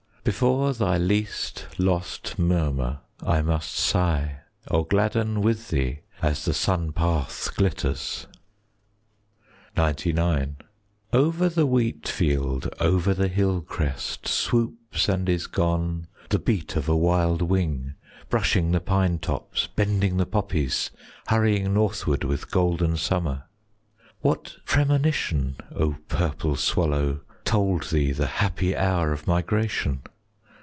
Before 0.23 0.71
thy 0.71 0.99
least 0.99 1.65
lost 1.79 2.37
murmur 2.37 2.99
I 3.25 3.41
must 3.41 3.73
sigh, 3.73 4.41
5 4.69 4.71
Or 4.77 4.85
gladden 4.85 5.41
with 5.41 5.69
thee 5.69 6.01
as 6.21 6.45
the 6.45 6.53
sun 6.53 6.91
path 6.91 7.49
glitters. 7.55 8.27
XCIX 9.75 10.57
Over 11.11 11.49
the 11.49 11.65
wheat 11.65 12.07
field, 12.07 12.69
Over 12.79 13.15
the 13.15 13.29
hill 13.29 13.61
crest, 13.61 14.27
Swoops 14.27 15.09
and 15.09 15.27
is 15.27 15.47
gone 15.47 16.05
The 16.29 16.37
beat 16.37 16.75
of 16.75 16.87
a 16.87 16.95
wild 16.95 17.41
wing, 17.41 17.95
Brushing 18.29 18.73
the 18.73 18.79
pine 18.79 19.17
tops, 19.17 19.63
5 19.65 19.75
Bending 19.75 20.17
the 20.17 20.27
poppies, 20.27 20.91
Hurrying 21.29 21.73
Northward 21.73 22.23
With 22.23 22.51
golden 22.51 22.95
summer. 22.95 23.45
What 24.19 24.57
premonition, 24.65 25.55
O 25.75 25.95
purple 26.09 26.55
swallow, 26.57 27.21
10 27.43 27.43
Told 27.53 27.83
thee 27.89 28.11
the 28.11 28.27
happy 28.27 28.77
Hour 28.77 29.11
of 29.11 29.25
migration? 29.27 30.03